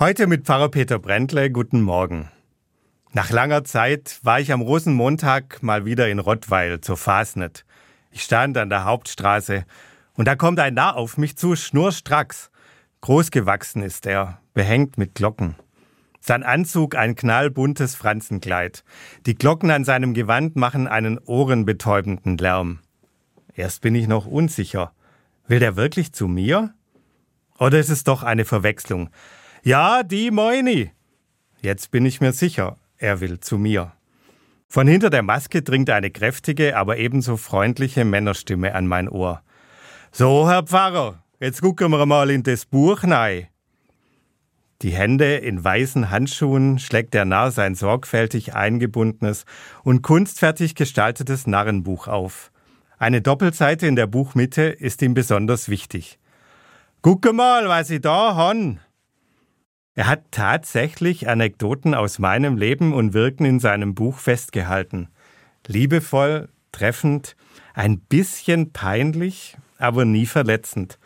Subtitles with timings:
[0.00, 1.52] Heute mit Pfarrer Peter Brändle.
[1.52, 2.28] Guten Morgen.
[3.12, 7.64] Nach langer Zeit war ich am Rosenmontag mal wieder in Rottweil zur Fasnet.
[8.10, 9.64] Ich stand an der Hauptstraße
[10.14, 12.50] und da kommt ein Narr auf mich zu, schnurstracks.
[13.02, 15.54] Großgewachsen ist er, behängt mit Glocken.
[16.18, 18.82] Sein Anzug ein knallbuntes Franzenkleid.
[19.26, 22.80] Die Glocken an seinem Gewand machen einen ohrenbetäubenden Lärm.
[23.54, 24.92] Erst bin ich noch unsicher.
[25.46, 26.74] Will der wirklich zu mir?
[27.60, 29.10] Oder ist es doch eine Verwechslung?
[29.66, 30.90] Ja, die Moini.
[31.62, 33.92] Jetzt bin ich mir sicher, er will zu mir.
[34.68, 39.40] Von hinter der Maske dringt eine kräftige, aber ebenso freundliche Männerstimme an mein Ohr.
[40.12, 43.46] So, Herr Pfarrer, jetzt gucken wir mal in das Buch rein.
[44.82, 49.46] Die Hände in weißen Handschuhen schlägt der Narr sein sorgfältig eingebundenes
[49.82, 52.52] und kunstfertig gestaltetes Narrenbuch auf.
[52.98, 56.18] Eine Doppelseite in der Buchmitte ist ihm besonders wichtig.
[57.00, 58.80] Gucke mal, was ich da han,
[59.94, 65.08] er hat tatsächlich Anekdoten aus meinem Leben und Wirken in seinem Buch festgehalten.
[65.66, 67.36] Liebevoll, treffend,
[67.74, 70.98] ein bisschen peinlich, aber nie verletzend.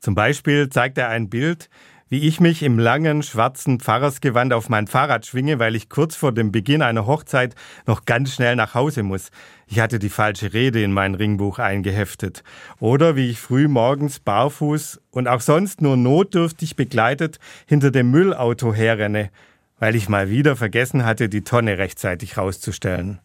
[0.00, 1.68] Zum Beispiel zeigt er ein Bild,
[2.08, 6.32] wie ich mich im langen schwarzen Pfarrersgewand auf mein Fahrrad schwinge, weil ich kurz vor
[6.32, 7.54] dem Beginn einer Hochzeit
[7.86, 9.30] noch ganz schnell nach Hause muss.
[9.66, 12.42] Ich hatte die falsche Rede in mein Ringbuch eingeheftet.
[12.80, 18.72] Oder wie ich früh morgens barfuß und auch sonst nur notdürftig begleitet hinter dem Müllauto
[18.72, 19.30] herrenne,
[19.78, 23.20] weil ich mal wieder vergessen hatte, die Tonne rechtzeitig rauszustellen.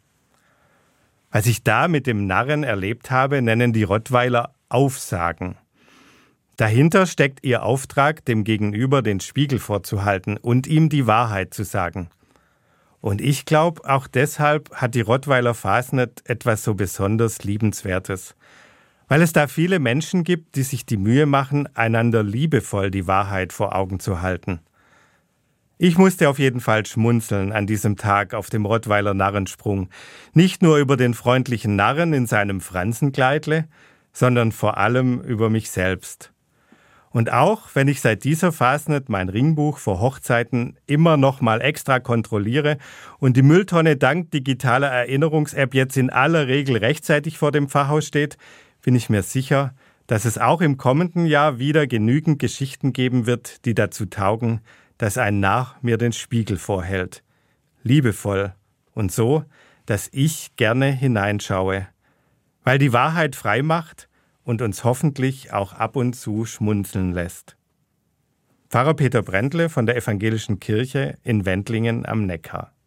[1.32, 5.56] Was ich da mit dem Narren erlebt habe, nennen die Rottweiler Aufsagen.
[6.58, 12.10] Dahinter steckt ihr Auftrag, dem Gegenüber den Spiegel vorzuhalten und ihm die Wahrheit zu sagen.
[13.02, 18.36] Und ich glaube, auch deshalb hat die Rottweiler Fasnet etwas so besonders Liebenswertes.
[19.08, 23.52] Weil es da viele Menschen gibt, die sich die Mühe machen, einander liebevoll die Wahrheit
[23.52, 24.60] vor Augen zu halten.
[25.78, 29.90] Ich musste auf jeden Fall schmunzeln an diesem Tag auf dem Rottweiler Narrensprung.
[30.34, 33.68] Nicht nur über den freundlichen Narren in seinem Franzenkleidle,
[34.14, 36.33] sondern vor allem über mich selbst.
[37.14, 42.00] Und auch wenn ich seit dieser Fasnet mein Ringbuch vor Hochzeiten immer noch mal extra
[42.00, 42.80] kontrolliere
[43.20, 48.38] und die Mülltonne dank digitaler Erinnerungs-App jetzt in aller Regel rechtzeitig vor dem Pfarrhaus steht,
[48.82, 49.76] bin ich mir sicher,
[50.08, 54.62] dass es auch im kommenden Jahr wieder genügend Geschichten geben wird, die dazu taugen,
[54.98, 57.24] dass ein Narr mir den Spiegel vorhält.
[57.84, 58.54] Liebevoll
[58.96, 59.44] und so,
[59.86, 61.88] dass ich gerne hineinschaue.
[62.64, 64.10] Weil die Wahrheit frei macht
[64.44, 67.56] und uns hoffentlich auch ab und zu schmunzeln lässt.
[68.70, 72.74] Pfarrer Peter Brändle von der Evangelischen Kirche in Wendlingen am Neckar.